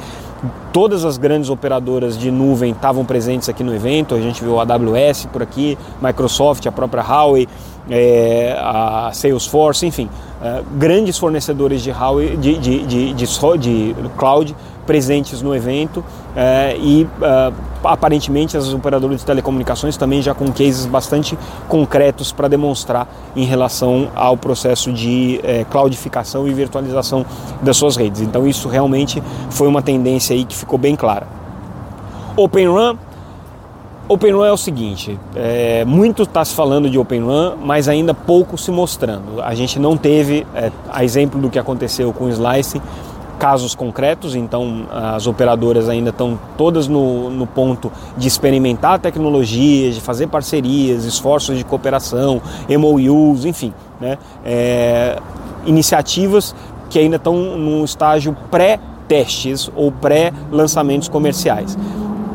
Todas 0.72 1.04
as 1.04 1.18
grandes 1.18 1.50
operadoras 1.50 2.16
de 2.16 2.30
nuvem 2.30 2.70
estavam 2.70 3.04
presentes 3.04 3.48
aqui 3.48 3.64
no 3.64 3.74
evento, 3.74 4.14
a 4.14 4.20
gente 4.20 4.42
viu 4.44 4.60
a 4.60 4.62
AWS 4.62 5.26
por 5.32 5.42
aqui, 5.42 5.76
Microsoft, 6.00 6.64
a 6.66 6.70
própria 6.70 7.02
Huawei, 7.02 7.48
é, 7.90 8.56
a 8.60 9.10
Salesforce, 9.12 9.86
enfim, 9.86 10.08
grandes 10.76 11.18
fornecedores 11.18 11.82
de, 11.82 11.92
de, 12.36 12.86
de, 12.86 13.12
de, 13.12 13.96
cloud 14.16 14.54
presentes 14.86 15.42
no 15.42 15.54
evento 15.54 16.02
é, 16.34 16.76
e 16.78 17.04
uh, 17.04 17.52
aparentemente 17.84 18.56
as 18.56 18.72
operadoras 18.72 19.20
de 19.20 19.26
telecomunicações 19.26 19.96
também 19.96 20.22
já 20.22 20.34
com 20.34 20.50
cases 20.50 20.86
bastante 20.86 21.38
concretos 21.68 22.32
para 22.32 22.48
demonstrar 22.48 23.06
em 23.36 23.44
relação 23.44 24.10
ao 24.14 24.36
processo 24.36 24.92
de 24.92 25.40
cloudificação 25.70 26.48
e 26.48 26.54
virtualização 26.54 27.26
das 27.60 27.76
suas 27.76 27.96
redes. 27.96 28.22
Então 28.22 28.46
isso 28.46 28.68
realmente 28.68 29.22
foi 29.50 29.68
uma 29.68 29.82
tendência 29.82 30.34
aí 30.34 30.44
que 30.44 30.56
ficou 30.56 30.78
bem 30.78 30.96
clara. 30.96 31.26
Open 32.36 32.68
Run 32.68 32.96
Open 34.10 34.32
Run 34.32 34.44
é 34.46 34.52
o 34.52 34.56
seguinte, 34.56 35.20
é, 35.36 35.84
muito 35.84 36.22
está 36.22 36.42
se 36.42 36.54
falando 36.54 36.88
de 36.88 36.98
Open 36.98 37.20
Run, 37.20 37.56
mas 37.62 37.90
ainda 37.90 38.14
pouco 38.14 38.56
se 38.56 38.70
mostrando. 38.70 39.42
A 39.42 39.54
gente 39.54 39.78
não 39.78 39.98
teve, 39.98 40.46
é, 40.54 40.72
a 40.90 41.04
exemplo 41.04 41.38
do 41.38 41.50
que 41.50 41.58
aconteceu 41.58 42.10
com 42.14 42.24
o 42.24 42.30
Slice, 42.30 42.80
casos 43.38 43.74
concretos, 43.74 44.34
então 44.34 44.86
as 44.90 45.26
operadoras 45.26 45.90
ainda 45.90 46.08
estão 46.08 46.38
todas 46.56 46.88
no, 46.88 47.28
no 47.28 47.46
ponto 47.46 47.92
de 48.16 48.26
experimentar 48.26 48.98
tecnologias, 48.98 49.96
de 49.96 50.00
fazer 50.00 50.26
parcerias, 50.26 51.04
esforços 51.04 51.58
de 51.58 51.64
cooperação, 51.64 52.40
MOUs, 52.66 53.44
enfim, 53.44 53.74
né, 54.00 54.16
é, 54.42 55.18
iniciativas 55.66 56.56
que 56.88 56.98
ainda 56.98 57.16
estão 57.16 57.34
no 57.34 57.84
estágio 57.84 58.34
pré-testes 58.50 59.70
ou 59.76 59.92
pré-lançamentos 59.92 61.08
comerciais 61.08 61.76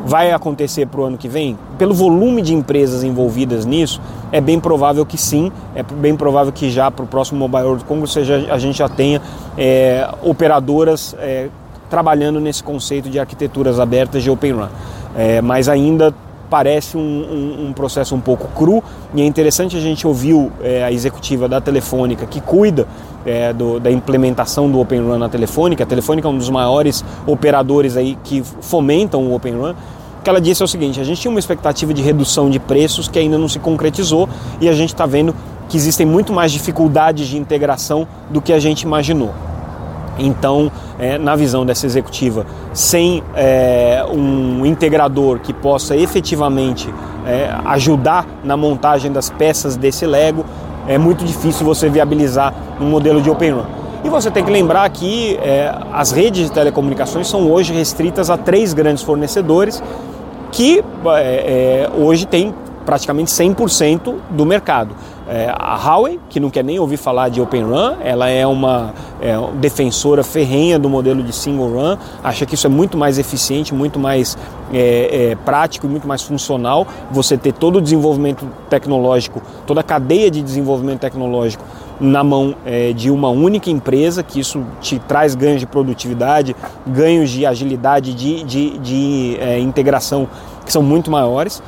vai 0.04 0.30
acontecer 0.32 0.86
para 0.86 1.00
o 1.00 1.04
ano 1.04 1.16
que 1.16 1.28
vem? 1.28 1.58
Pelo 1.78 1.94
volume 1.94 2.42
de 2.42 2.54
empresas 2.54 3.02
envolvidas 3.02 3.64
nisso, 3.64 4.00
é 4.30 4.40
bem 4.40 4.60
provável 4.60 5.04
que 5.06 5.16
sim, 5.16 5.50
é 5.74 5.82
bem 5.82 6.14
provável 6.14 6.52
que 6.52 6.70
já 6.70 6.90
para 6.90 7.04
o 7.04 7.08
próximo 7.08 7.38
Mobile 7.38 7.64
World 7.64 7.84
Congress 7.84 8.12
seja, 8.12 8.46
a 8.50 8.58
gente 8.58 8.78
já 8.78 8.88
tenha 8.88 9.20
é, 9.56 10.08
operadoras 10.22 11.16
é, 11.18 11.48
trabalhando 11.88 12.40
nesse 12.40 12.62
conceito 12.62 13.08
de 13.08 13.18
arquiteturas 13.18 13.80
abertas 13.80 14.22
de 14.22 14.30
Open 14.30 14.52
Run. 14.52 14.68
É, 15.16 15.40
mas 15.40 15.68
ainda 15.68 16.12
parece 16.54 16.96
um, 16.96 17.00
um, 17.00 17.66
um, 17.66 17.72
processo 17.72 18.14
um 18.14 18.20
pouco 18.20 18.46
cru 18.54 18.80
e 19.12 19.20
é 19.20 19.26
interessante 19.26 19.76
a 19.76 19.80
gente 19.80 20.06
ouvir 20.06 20.52
é, 20.62 20.84
a 20.84 20.92
executiva 20.92 21.48
da 21.48 21.60
Telefônica 21.60 22.24
que 22.26 22.40
cuida 22.40 22.86
é, 23.26 23.52
do, 23.52 23.80
da 23.80 23.90
implementação 23.90 24.70
do 24.70 24.78
Open 24.78 25.00
Run 25.00 25.18
na 25.18 25.28
Telefônica. 25.28 25.82
A 25.82 25.86
Telefônica 25.86 26.28
é 26.28 26.30
um 26.30 26.38
dos 26.38 26.48
maiores 26.48 27.04
operadores 27.26 27.96
aí 27.96 28.16
que 28.22 28.40
fomentam 28.60 29.24
o 29.24 29.34
Open 29.34 29.52
Run 29.52 29.74
que 30.22 30.30
ela 30.30 30.40
disse 30.40 30.62
é 30.62 30.64
o 30.64 30.68
seguinte: 30.68 31.00
a 31.00 31.04
gente 31.04 31.20
tinha 31.20 31.30
uma 31.30 31.40
expectativa 31.40 31.92
de 31.92 32.00
redução 32.00 32.48
de 32.48 32.60
preços 32.60 33.08
que 33.08 33.18
ainda 33.18 33.36
não 33.36 33.48
se 33.48 33.58
concretizou 33.58 34.28
e 34.60 34.68
a 34.68 34.72
gente 34.72 34.94
está 34.94 35.06
vendo 35.06 35.34
que 35.68 35.76
existem 35.76 36.06
muito 36.06 36.32
mais 36.32 36.52
dificuldades 36.52 37.26
de 37.26 37.36
integração 37.36 38.06
do 38.30 38.40
que 38.40 38.52
a 38.52 38.60
gente 38.60 38.82
imaginou. 38.82 39.34
Então, 40.18 40.70
é, 40.98 41.18
na 41.18 41.34
visão 41.34 41.66
dessa 41.66 41.86
executiva, 41.86 42.46
sem 42.72 43.22
é, 43.34 44.04
um 44.08 44.64
integrador 44.64 45.40
que 45.40 45.52
possa 45.52 45.96
efetivamente 45.96 46.92
é, 47.26 47.50
ajudar 47.66 48.26
na 48.44 48.56
montagem 48.56 49.10
das 49.10 49.30
peças 49.30 49.76
desse 49.76 50.06
Lego, 50.06 50.44
é 50.86 50.98
muito 50.98 51.24
difícil 51.24 51.64
você 51.64 51.88
viabilizar 51.88 52.54
um 52.80 52.86
modelo 52.86 53.20
de 53.20 53.30
Open 53.30 53.52
Run. 53.52 53.64
E 54.04 54.08
você 54.10 54.30
tem 54.30 54.44
que 54.44 54.50
lembrar 54.50 54.88
que 54.90 55.36
é, 55.36 55.74
as 55.90 56.12
redes 56.12 56.48
de 56.48 56.52
telecomunicações 56.52 57.26
são 57.26 57.50
hoje 57.50 57.72
restritas 57.72 58.28
a 58.28 58.36
três 58.36 58.74
grandes 58.74 59.02
fornecedores 59.02 59.82
que 60.52 60.84
é, 61.06 61.88
é, 61.88 61.90
hoje 61.96 62.26
tem 62.26 62.54
praticamente 62.84 63.30
100% 63.30 64.14
do 64.30 64.44
mercado. 64.44 64.94
É, 65.34 65.52
a 65.52 65.74
Huawei, 65.74 66.20
que 66.30 66.38
não 66.38 66.48
quer 66.48 66.62
nem 66.62 66.78
ouvir 66.78 66.96
falar 66.96 67.28
de 67.28 67.40
Open 67.40 67.64
Run, 67.64 67.96
ela 68.04 68.28
é 68.28 68.46
uma 68.46 68.94
é, 69.20 69.34
defensora 69.54 70.22
ferrenha 70.22 70.78
do 70.78 70.88
modelo 70.88 71.24
de 71.24 71.32
Single 71.32 71.70
Run, 71.70 71.96
acha 72.22 72.46
que 72.46 72.54
isso 72.54 72.68
é 72.68 72.70
muito 72.70 72.96
mais 72.96 73.18
eficiente, 73.18 73.74
muito 73.74 73.98
mais 73.98 74.38
é, 74.72 75.32
é 75.32 75.34
prático 75.44 75.86
e 75.86 75.90
muito 75.90 76.06
mais 76.06 76.22
funcional. 76.22 76.86
Você 77.10 77.36
ter 77.36 77.52
todo 77.52 77.78
o 77.78 77.82
desenvolvimento 77.82 78.46
tecnológico, 78.70 79.42
toda 79.66 79.80
a 79.80 79.82
cadeia 79.82 80.30
de 80.30 80.40
desenvolvimento 80.40 81.00
tecnológico 81.00 81.64
na 81.98 82.22
mão 82.22 82.54
é, 82.64 82.92
de 82.92 83.10
uma 83.10 83.30
única 83.30 83.68
empresa, 83.70 84.22
que 84.22 84.38
isso 84.38 84.64
te 84.80 85.00
traz 85.00 85.34
ganhos 85.34 85.58
de 85.58 85.66
produtividade, 85.66 86.54
ganhos 86.86 87.30
de 87.30 87.44
agilidade, 87.44 88.14
de, 88.14 88.44
de, 88.44 88.78
de 88.78 89.36
é, 89.40 89.58
integração 89.58 90.28
que 90.64 90.72
são 90.72 90.82
muito 90.82 91.10
maiores. 91.10 91.60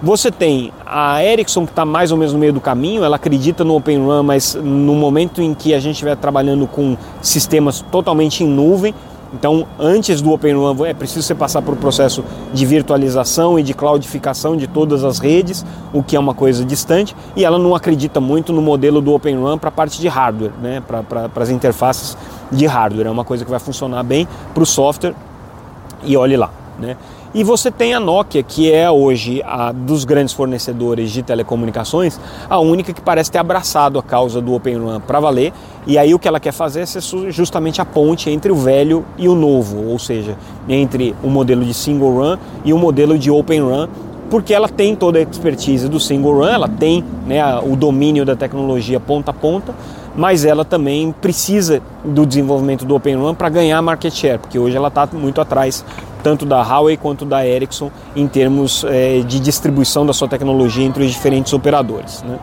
Você 0.00 0.30
tem 0.30 0.72
a 0.86 1.24
Ericsson 1.24 1.66
que 1.66 1.72
está 1.72 1.84
mais 1.84 2.12
ou 2.12 2.18
menos 2.18 2.32
no 2.32 2.38
meio 2.38 2.52
do 2.52 2.60
caminho, 2.60 3.02
ela 3.02 3.16
acredita 3.16 3.64
no 3.64 3.74
Open 3.74 3.98
Run, 3.98 4.22
mas 4.22 4.54
no 4.54 4.94
momento 4.94 5.42
em 5.42 5.52
que 5.52 5.74
a 5.74 5.80
gente 5.80 5.94
estiver 5.94 6.16
trabalhando 6.16 6.68
com 6.68 6.96
sistemas 7.20 7.84
totalmente 7.90 8.44
em 8.44 8.46
nuvem, 8.46 8.94
então 9.34 9.66
antes 9.76 10.22
do 10.22 10.32
Open 10.32 10.54
Run 10.54 10.86
é 10.86 10.94
preciso 10.94 11.22
você 11.22 11.34
passar 11.34 11.62
por 11.62 11.74
um 11.74 11.76
processo 11.76 12.24
de 12.54 12.64
virtualização 12.64 13.58
e 13.58 13.62
de 13.64 13.74
cloudificação 13.74 14.56
de 14.56 14.68
todas 14.68 15.02
as 15.02 15.18
redes, 15.18 15.66
o 15.92 16.00
que 16.00 16.14
é 16.14 16.20
uma 16.20 16.32
coisa 16.32 16.64
distante, 16.64 17.16
e 17.34 17.44
ela 17.44 17.58
não 17.58 17.74
acredita 17.74 18.20
muito 18.20 18.52
no 18.52 18.62
modelo 18.62 19.00
do 19.00 19.12
Open 19.12 19.36
Run 19.36 19.58
para 19.58 19.68
a 19.68 19.72
parte 19.72 20.00
de 20.00 20.06
hardware, 20.06 20.52
né? 20.62 20.80
para 20.80 21.42
as 21.42 21.50
interfaces 21.50 22.16
de 22.52 22.66
hardware, 22.66 23.08
é 23.08 23.10
uma 23.10 23.24
coisa 23.24 23.44
que 23.44 23.50
vai 23.50 23.60
funcionar 23.60 24.04
bem 24.04 24.28
para 24.54 24.62
o 24.62 24.66
software 24.66 25.14
e 26.04 26.16
olhe 26.16 26.36
lá. 26.36 26.50
Né? 26.78 26.96
E 27.34 27.44
você 27.44 27.70
tem 27.70 27.92
a 27.92 28.00
Nokia, 28.00 28.42
que 28.42 28.72
é 28.72 28.90
hoje 28.90 29.42
a 29.44 29.70
dos 29.70 30.06
grandes 30.06 30.32
fornecedores 30.32 31.10
de 31.10 31.22
telecomunicações, 31.22 32.18
a 32.48 32.58
única 32.58 32.94
que 32.94 33.02
parece 33.02 33.30
ter 33.30 33.36
abraçado 33.36 33.98
a 33.98 34.02
causa 34.02 34.40
do 34.40 34.54
Open 34.54 34.82
RAN 34.82 35.00
para 35.00 35.20
valer. 35.20 35.52
E 35.86 35.98
aí 35.98 36.14
o 36.14 36.18
que 36.18 36.26
ela 36.26 36.40
quer 36.40 36.52
fazer 36.52 36.80
é 36.80 36.86
ser 36.86 37.02
justamente 37.30 37.82
a 37.82 37.84
ponte 37.84 38.30
entre 38.30 38.50
o 38.50 38.54
velho 38.54 39.04
e 39.18 39.28
o 39.28 39.34
novo, 39.34 39.90
ou 39.90 39.98
seja, 39.98 40.38
entre 40.66 41.14
o 41.22 41.28
modelo 41.28 41.64
de 41.64 41.74
single 41.74 42.14
run 42.14 42.38
e 42.64 42.72
o 42.72 42.78
modelo 42.78 43.18
de 43.18 43.30
Open 43.30 43.60
Run, 43.60 43.88
porque 44.30 44.52
ela 44.52 44.68
tem 44.68 44.94
toda 44.94 45.18
a 45.18 45.22
expertise 45.22 45.88
do 45.88 45.98
single 45.98 46.40
run, 46.40 46.48
ela 46.48 46.68
tem 46.68 47.04
né, 47.26 47.42
o 47.58 47.74
domínio 47.76 48.24
da 48.24 48.36
tecnologia 48.36 49.00
ponta 49.00 49.30
a 49.30 49.34
ponta, 49.34 49.74
mas 50.14 50.44
ela 50.44 50.64
também 50.64 51.12
precisa 51.12 51.80
do 52.04 52.26
desenvolvimento 52.26 52.84
do 52.84 52.94
Open 52.94 53.14
Run 53.16 53.34
para 53.34 53.48
ganhar 53.48 53.80
market 53.80 54.12
share, 54.12 54.38
porque 54.38 54.58
hoje 54.58 54.76
ela 54.76 54.88
está 54.88 55.08
muito 55.12 55.40
atrás 55.40 55.84
tanto 56.22 56.44
da 56.44 56.60
Huawei 56.60 56.96
quanto 56.96 57.24
da 57.24 57.46
Ericsson 57.46 57.90
em 58.16 58.26
termos 58.26 58.84
é, 58.84 59.20
de 59.20 59.38
distribuição 59.38 60.04
da 60.04 60.12
sua 60.12 60.26
tecnologia 60.26 60.84
entre 60.84 61.04
os 61.04 61.12
diferentes 61.12 61.52
operadores. 61.52 62.22
Né? 62.22 62.38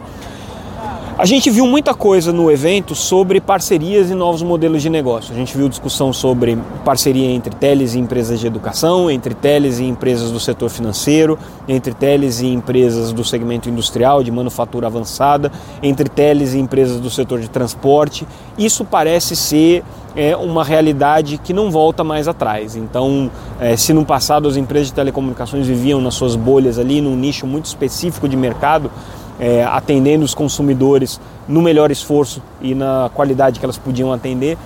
A 1.18 1.24
gente 1.24 1.50
viu 1.50 1.66
muita 1.66 1.94
coisa 1.94 2.34
no 2.34 2.52
evento 2.52 2.94
sobre 2.94 3.40
parcerias 3.40 4.12
e 4.12 4.14
novos 4.14 4.44
modelos 4.44 4.82
de 4.82 4.90
negócio. 4.90 5.34
A 5.34 5.38
gente 5.38 5.56
viu 5.56 5.70
discussão 5.70 6.12
sobre 6.12 6.58
parceria 6.84 7.30
entre 7.30 7.56
teles 7.56 7.96
e 7.96 8.00
empresas 8.00 8.38
de 8.38 8.46
educação, 8.46 9.10
entre 9.10 9.34
teles 9.34 9.80
e 9.80 9.86
empresas 9.86 10.30
do 10.30 10.42
setor 10.42 10.70
financeiro, 10.70 11.40
entre 11.70 11.94
teles 11.94 12.42
e 12.42 12.48
empresas 12.48 13.14
do 13.14 13.24
segmento 13.24 13.70
industrial, 13.70 14.22
de 14.22 14.30
manufatura 14.30 14.88
avançada, 14.88 15.54
entre 15.82 16.10
teles 16.10 16.54
e 16.54 16.60
empresas 16.60 17.00
do 17.00 17.10
setor 17.10 17.40
de 17.40 17.50
transporte. 17.50 18.28
Isso 18.58 18.84
parece 18.84 19.38
ser 19.38 19.86
é 20.18 20.36
uma 20.36 20.64
realidade 20.64 21.38
que 21.38 21.54
não 21.54 21.72
volta 21.72 22.04
mais 22.04 22.28
atrás. 22.28 22.76
Então, 22.76 23.30
é, 23.60 23.76
se 23.76 23.94
no 23.94 24.06
passado 24.06 24.48
as 24.48 24.56
empresas 24.58 24.88
de 24.88 24.94
telecomunicações 24.94 25.68
viviam 25.68 26.00
nas 26.02 26.14
suas 26.14 26.36
bolhas 26.36 26.80
ali, 26.80 27.02
num 27.02 27.16
nicho 27.16 27.46
muito 27.46 27.66
específico 27.66 28.28
de 28.28 28.38
mercado, 28.38 28.90
é, 29.40 29.64
atendendo 29.64 30.24
os 30.24 30.34
consumidores 30.34 31.20
no 31.48 31.62
melhor 31.62 31.92
esforço 31.92 32.42
e 32.62 32.74
na 32.74 33.10
qualidade 33.14 33.60
que 33.60 33.66
elas 33.66 33.78
podiam 33.78 34.12
atender. 34.12 34.58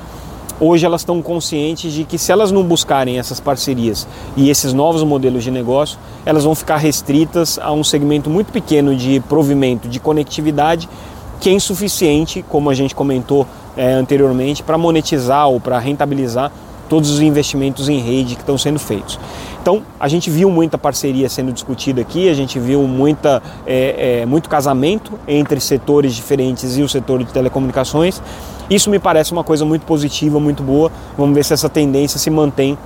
hoje 0.62 0.86
elas 0.86 1.02
estão 1.02 1.22
conscientes 1.22 1.94
de 1.94 2.04
que 2.04 2.18
se 2.18 2.32
elas 2.32 2.52
não 2.52 2.64
buscarem 2.64 3.18
essas 3.18 3.40
parcerias 3.40 4.06
e 4.36 4.50
esses 4.50 4.74
novos 4.74 5.04
modelos 5.04 5.44
de 5.44 5.52
negócio, 5.52 5.98
elas 6.26 6.44
vão 6.44 6.54
ficar 6.54 6.78
restritas 6.78 7.58
a 7.62 7.72
um 7.72 7.84
segmento 7.84 8.30
muito 8.30 8.52
pequeno 8.52 8.96
de 8.96 9.22
provimento 9.22 9.88
de 9.88 10.00
conectividade 10.00 10.90
que 11.40 11.50
é 11.50 11.54
insuficiente, 11.54 12.44
como 12.48 12.70
a 12.70 12.74
gente 12.74 12.94
comentou 12.94 13.48
é, 13.78 13.94
anteriormente, 13.94 14.62
para 14.62 14.78
monetizar 14.78 15.48
ou 15.48 15.60
para 15.60 15.80
rentabilizar 15.80 16.52
todos 16.90 17.10
os 17.10 17.22
investimentos 17.22 17.88
em 17.88 18.00
rede 18.00 18.36
que 18.36 18.42
estão 18.42 18.58
sendo 18.58 18.80
feitos. 18.80 19.20
Então, 19.62 19.84
a 20.00 20.08
gente 20.08 20.30
viu 20.30 20.50
muita 20.50 20.78
parceria 20.78 21.30
sendo 21.30 21.54
discutida 21.54 22.02
aqui, 22.02 22.28
a 22.28 22.34
gente 22.34 22.60
viu 22.60 22.82
muita, 22.84 23.42
é, 23.66 24.22
é, 24.22 24.26
muito 24.26 24.50
casamento 24.50 25.14
entre 25.28 25.60
setores 25.62 26.16
diferentes 26.16 26.78
e 26.78 26.82
o 26.82 26.90
setor 26.90 27.24
de 27.24 27.32
telecomunicações. 27.32 28.22
Isso 28.70 28.90
me 28.90 29.00
parece 29.00 29.32
uma 29.32 29.44
coisa 29.44 29.66
muito 29.66 29.86
positiva, 29.86 30.40
muito 30.40 30.64
boa. 30.64 30.92
Vamos 31.18 31.36
ver 31.36 31.46
se 31.46 31.54
essa 31.54 31.70
tendência 31.70 32.20
se 32.20 32.30
mantém 32.30 32.78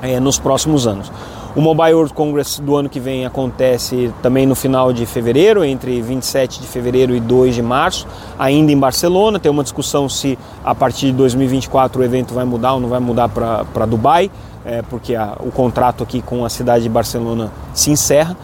é, 0.00 0.20
nos 0.20 0.38
próximos 0.38 0.86
anos. 0.86 1.10
O 1.54 1.60
Mobile 1.60 1.92
World 1.92 2.14
Congress 2.14 2.62
do 2.62 2.74
ano 2.76 2.88
que 2.88 2.98
vem 2.98 3.26
acontece 3.26 4.10
também 4.22 4.46
no 4.46 4.54
final 4.54 4.90
de 4.90 5.04
fevereiro, 5.04 5.62
entre 5.62 6.00
27 6.00 6.58
de 6.58 6.66
fevereiro 6.66 7.14
e 7.14 7.20
2 7.20 7.54
de 7.54 7.60
março, 7.60 8.06
ainda 8.38 8.72
em 8.72 8.78
Barcelona. 8.78 9.38
Tem 9.38 9.52
uma 9.52 9.62
discussão 9.62 10.08
se 10.08 10.38
a 10.64 10.74
partir 10.74 11.08
de 11.08 11.12
2024 11.12 12.00
o 12.00 12.04
evento 12.04 12.32
vai 12.32 12.46
mudar 12.46 12.72
ou 12.72 12.80
não 12.80 12.88
vai 12.88 13.00
mudar 13.00 13.28
para 13.28 13.84
Dubai, 13.84 14.30
é, 14.64 14.80
porque 14.80 15.14
a, 15.14 15.36
o 15.40 15.50
contrato 15.50 16.02
aqui 16.02 16.22
com 16.22 16.42
a 16.42 16.48
cidade 16.48 16.84
de 16.84 16.88
Barcelona 16.88 17.52
se 17.74 17.90
encerra. 17.90 18.34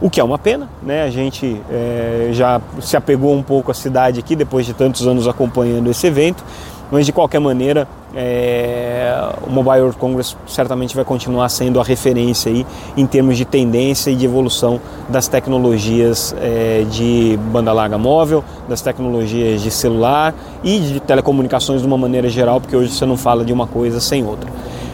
O 0.00 0.10
que 0.10 0.20
é 0.20 0.24
uma 0.24 0.36
pena, 0.36 0.68
né? 0.82 1.04
A 1.04 1.10
gente 1.10 1.62
é, 1.70 2.30
já 2.32 2.60
se 2.80 2.96
apegou 2.96 3.32
um 3.32 3.44
pouco 3.44 3.70
à 3.70 3.74
cidade 3.74 4.18
aqui 4.18 4.34
depois 4.34 4.66
de 4.66 4.74
tantos 4.74 5.06
anos 5.06 5.28
acompanhando 5.28 5.88
esse 5.88 6.08
evento 6.08 6.42
mas 6.90 7.04
de 7.04 7.12
qualquer 7.12 7.40
maneira, 7.40 7.88
é, 8.14 9.28
o 9.46 9.50
Mobile 9.50 9.80
World 9.80 9.98
Congress 9.98 10.36
certamente 10.46 10.94
vai 10.94 11.04
continuar 11.04 11.48
sendo 11.48 11.80
a 11.80 11.84
referência 11.84 12.50
aí 12.50 12.66
em 12.96 13.06
termos 13.06 13.36
de 13.36 13.44
tendência 13.44 14.10
e 14.10 14.14
de 14.14 14.24
evolução 14.24 14.80
das 15.08 15.28
tecnologias 15.28 16.34
é, 16.40 16.84
de 16.90 17.38
banda 17.52 17.72
larga 17.72 17.98
móvel, 17.98 18.44
das 18.68 18.80
tecnologias 18.80 19.62
de 19.62 19.70
celular 19.70 20.34
e 20.62 20.78
de 20.78 21.00
telecomunicações 21.00 21.80
de 21.80 21.86
uma 21.86 21.98
maneira 21.98 22.28
geral, 22.28 22.60
porque 22.60 22.76
hoje 22.76 22.92
você 22.92 23.04
não 23.04 23.16
fala 23.16 23.44
de 23.44 23.52
uma 23.52 23.66
coisa 23.66 24.00
sem 24.00 24.24
outra. 24.24 24.48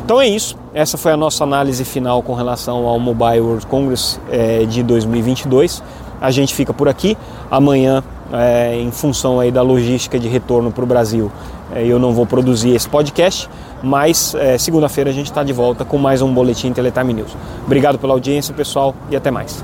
Então 0.04 0.20
é 0.20 0.26
isso, 0.26 0.56
essa 0.74 0.98
foi 0.98 1.12
a 1.12 1.16
nossa 1.16 1.44
análise 1.44 1.84
final 1.84 2.22
com 2.22 2.34
relação 2.34 2.86
ao 2.86 2.98
Mobile 2.98 3.40
World 3.40 3.66
Congress 3.66 4.18
é, 4.30 4.64
de 4.64 4.82
2022. 4.82 5.82
A 6.20 6.30
gente 6.30 6.54
fica 6.54 6.72
por 6.72 6.88
aqui. 6.88 7.16
Amanhã, 7.50 8.02
é, 8.32 8.76
em 8.76 8.90
função 8.90 9.38
aí 9.38 9.50
da 9.50 9.62
logística 9.62 10.18
de 10.18 10.28
retorno 10.28 10.70
para 10.72 10.82
o 10.82 10.86
Brasil, 10.86 11.30
é, 11.74 11.84
eu 11.84 11.98
não 11.98 12.12
vou 12.12 12.26
produzir 12.26 12.70
esse 12.70 12.88
podcast, 12.88 13.48
mas 13.82 14.34
é, 14.34 14.58
segunda-feira 14.58 15.10
a 15.10 15.12
gente 15.12 15.26
está 15.26 15.42
de 15.42 15.52
volta 15.52 15.84
com 15.84 15.98
mais 15.98 16.22
um 16.22 16.32
Boletim 16.32 16.72
Teletime 16.72 17.14
News. 17.14 17.36
Obrigado 17.64 17.98
pela 17.98 18.12
audiência, 18.12 18.54
pessoal, 18.54 18.94
e 19.10 19.16
até 19.16 19.30
mais. 19.30 19.62